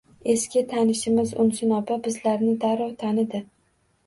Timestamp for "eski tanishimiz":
0.31-1.33